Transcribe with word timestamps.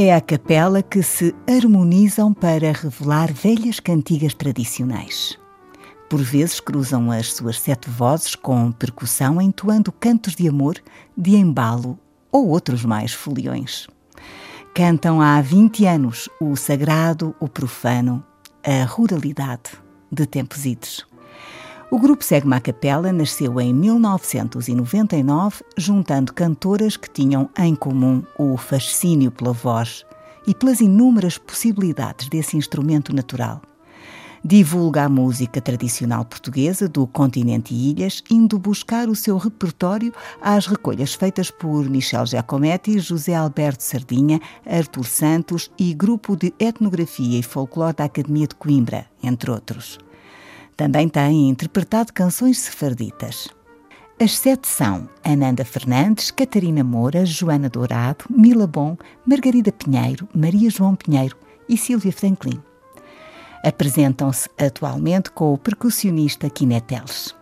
É 0.00 0.14
a 0.14 0.20
capela 0.20 0.80
que 0.80 1.02
se 1.02 1.34
harmonizam 1.44 2.32
para 2.32 2.70
revelar 2.70 3.32
velhas 3.32 3.80
cantigas 3.80 4.32
tradicionais. 4.32 5.36
Por 6.08 6.22
vezes 6.22 6.60
cruzam 6.60 7.10
as 7.10 7.32
suas 7.32 7.58
sete 7.58 7.90
vozes 7.90 8.36
com 8.36 8.70
percussão, 8.70 9.42
entoando 9.42 9.90
cantos 9.90 10.36
de 10.36 10.46
amor, 10.46 10.76
de 11.16 11.34
embalo 11.34 11.98
ou 12.30 12.46
outros 12.46 12.84
mais 12.84 13.12
foliões. 13.12 13.88
Cantam 14.72 15.20
há 15.20 15.40
20 15.40 15.84
anos 15.86 16.28
o 16.40 16.54
sagrado, 16.54 17.34
o 17.40 17.48
profano, 17.48 18.24
a 18.64 18.84
ruralidade 18.84 19.72
de 20.12 20.26
tempos 20.26 20.64
idos. 20.64 21.07
O 21.90 21.98
grupo 21.98 22.22
Segma 22.22 22.60
Capela 22.60 23.10
nasceu 23.14 23.58
em 23.58 23.72
1999, 23.72 25.64
juntando 25.74 26.34
cantoras 26.34 26.98
que 26.98 27.08
tinham 27.08 27.48
em 27.58 27.74
comum 27.74 28.22
o 28.38 28.58
fascínio 28.58 29.30
pela 29.30 29.54
voz 29.54 30.04
e 30.46 30.54
pelas 30.54 30.82
inúmeras 30.82 31.38
possibilidades 31.38 32.28
desse 32.28 32.58
instrumento 32.58 33.14
natural. 33.14 33.62
Divulga 34.44 35.04
a 35.04 35.08
música 35.08 35.62
tradicional 35.62 36.26
portuguesa 36.26 36.86
do 36.86 37.06
continente 37.06 37.72
e 37.74 37.90
ilhas, 37.90 38.22
indo 38.30 38.58
buscar 38.58 39.08
o 39.08 39.16
seu 39.16 39.38
repertório 39.38 40.12
às 40.42 40.66
recolhas 40.66 41.14
feitas 41.14 41.50
por 41.50 41.88
Michel 41.88 42.26
Giacometti, 42.26 42.98
José 42.98 43.34
Alberto 43.34 43.82
Sardinha, 43.82 44.38
Artur 44.66 45.06
Santos 45.06 45.70
e 45.78 45.94
Grupo 45.94 46.36
de 46.36 46.52
Etnografia 46.58 47.38
e 47.38 47.42
Folclore 47.42 47.96
da 47.96 48.04
Academia 48.04 48.46
de 48.46 48.56
Coimbra, 48.56 49.06
entre 49.22 49.50
outros. 49.50 49.98
Também 50.78 51.08
tem 51.08 51.48
interpretado 51.48 52.12
canções 52.12 52.56
sefarditas. 52.56 53.48
As 54.20 54.38
sete 54.38 54.68
são 54.68 55.08
Ananda 55.24 55.64
Fernandes, 55.64 56.30
Catarina 56.30 56.84
Moura, 56.84 57.26
Joana 57.26 57.68
Dourado, 57.68 58.24
Mila 58.30 58.64
Bom, 58.64 58.96
Margarida 59.26 59.72
Pinheiro, 59.72 60.28
Maria 60.32 60.70
João 60.70 60.94
Pinheiro 60.94 61.36
e 61.68 61.76
Silvia 61.76 62.12
Franklin. 62.12 62.62
Apresentam-se 63.64 64.48
atualmente 64.56 65.32
com 65.32 65.52
o 65.52 65.58
percussionista 65.58 66.48
Kineteles. 66.48 67.34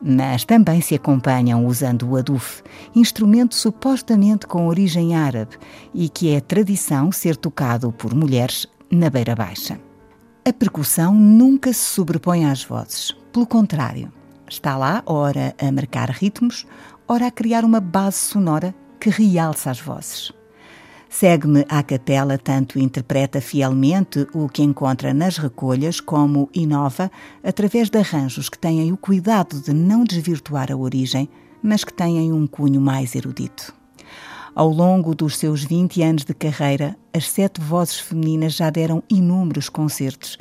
Mas 0.00 0.44
também 0.44 0.80
se 0.80 0.94
acompanham 0.94 1.66
usando 1.66 2.08
o 2.08 2.16
aduf, 2.16 2.62
instrumento 2.94 3.56
supostamente 3.56 4.46
com 4.46 4.68
origem 4.68 5.16
árabe 5.16 5.56
e 5.92 6.08
que 6.08 6.32
é 6.32 6.40
tradição 6.40 7.10
ser 7.10 7.34
tocado 7.34 7.90
por 7.90 8.14
mulheres 8.14 8.68
na 8.88 9.10
beira 9.10 9.34
baixa. 9.34 9.80
A 10.46 10.52
percussão 10.52 11.14
nunca 11.14 11.72
se 11.72 11.94
sobrepõe 11.94 12.44
às 12.44 12.62
vozes. 12.62 13.16
Pelo 13.32 13.46
contrário, 13.46 14.12
está 14.46 14.76
lá, 14.76 15.02
ora 15.06 15.54
a 15.58 15.72
marcar 15.72 16.10
ritmos, 16.10 16.66
ora 17.08 17.28
a 17.28 17.30
criar 17.30 17.64
uma 17.64 17.80
base 17.80 18.18
sonora 18.18 18.74
que 19.00 19.08
realça 19.08 19.70
as 19.70 19.80
vozes. 19.80 20.30
Segue-me 21.08 21.64
à 21.66 21.82
capela, 21.82 22.36
tanto 22.36 22.78
interpreta 22.78 23.40
fielmente 23.40 24.26
o 24.34 24.46
que 24.46 24.62
encontra 24.62 25.14
nas 25.14 25.38
recolhas, 25.38 25.98
como 25.98 26.50
inova 26.52 27.10
através 27.42 27.88
de 27.88 27.98
arranjos 27.98 28.50
que 28.50 28.58
têm 28.58 28.92
o 28.92 28.98
cuidado 28.98 29.58
de 29.62 29.72
não 29.72 30.04
desvirtuar 30.04 30.70
a 30.70 30.76
origem, 30.76 31.26
mas 31.62 31.84
que 31.84 31.94
têm 31.94 32.30
um 32.30 32.46
cunho 32.46 32.82
mais 32.82 33.14
erudito. 33.14 33.74
Ao 34.54 34.68
longo 34.68 35.16
dos 35.16 35.36
seus 35.36 35.64
20 35.64 36.00
anos 36.02 36.24
de 36.24 36.32
carreira, 36.32 36.96
as 37.12 37.28
sete 37.28 37.60
vozes 37.60 37.98
femininas 37.98 38.54
já 38.54 38.70
deram 38.70 39.02
inúmeros 39.10 39.68
concertos 39.68 40.38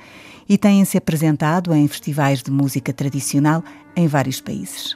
e 0.47 0.55
têm-se 0.55 0.95
apresentado 0.97 1.73
em 1.73 1.87
festivais 1.87 2.43
de 2.43 2.51
música 2.51 2.93
tradicional 2.93 3.63
em 3.95 4.07
vários 4.07 4.39
países. 4.39 4.95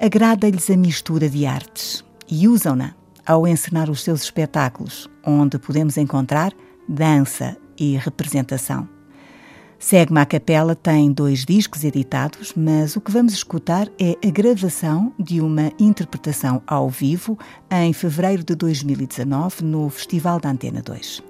Agrada-lhes 0.00 0.70
a 0.70 0.76
mistura 0.78 1.28
de 1.28 1.44
artes 1.44 2.02
e 2.26 2.48
usam-na 2.48 2.94
ao 3.26 3.46
encenar 3.46 3.90
os 3.90 4.02
seus 4.02 4.22
espetáculos, 4.22 5.10
onde 5.24 5.58
podemos 5.58 5.98
encontrar 5.98 6.54
dança 6.88 7.56
e 7.78 7.96
representação. 7.98 9.01
Segue-me 9.82 10.20
à 10.20 10.24
Capela 10.24 10.76
tem 10.76 11.12
dois 11.12 11.44
discos 11.44 11.82
editados, 11.82 12.54
mas 12.56 12.94
o 12.94 13.00
que 13.00 13.10
vamos 13.10 13.32
escutar 13.32 13.88
é 13.98 14.16
a 14.24 14.30
gravação 14.30 15.12
de 15.18 15.40
uma 15.40 15.72
interpretação 15.76 16.62
ao 16.68 16.88
vivo 16.88 17.36
em 17.68 17.92
fevereiro 17.92 18.44
de 18.44 18.54
2019 18.54 19.64
no 19.64 19.90
Festival 19.90 20.38
da 20.38 20.50
Antena 20.50 20.80
2. 20.80 21.20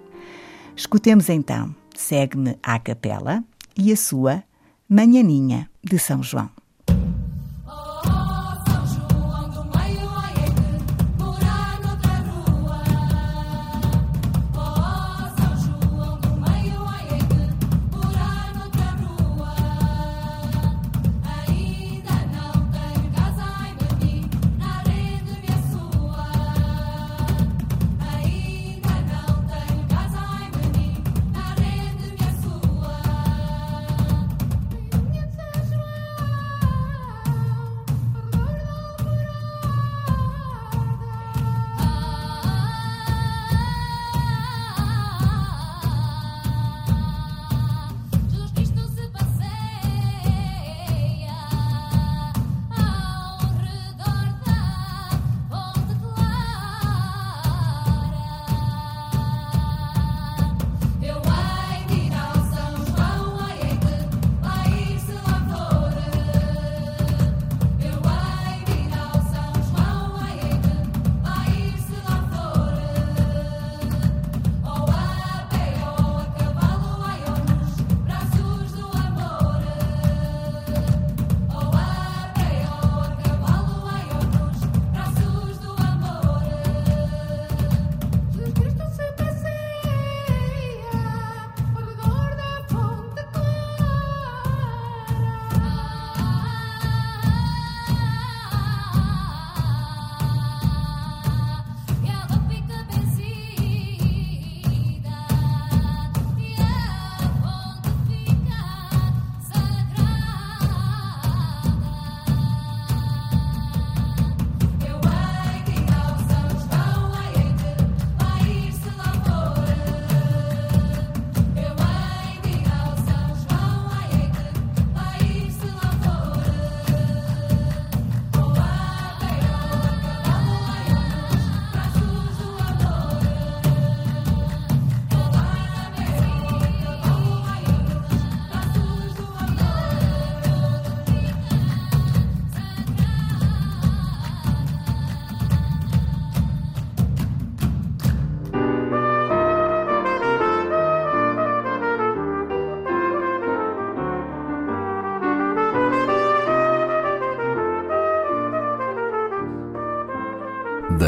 Escutemos 0.77 1.31
então 1.31 1.75
Segue-me 1.97 2.59
à 2.63 2.79
Capela 2.79 3.43
e 3.75 3.91
a 3.91 3.97
sua 3.97 4.45
Manhaninha 4.87 5.71
de 5.83 5.99
São 5.99 6.23
João. 6.23 6.51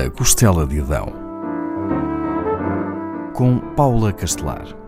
A 0.04 0.10
Costela 0.10 0.66
de 0.66 0.82
Adão, 0.82 1.14
com 3.32 3.58
Paula 3.74 4.12
Castelar. 4.12 4.83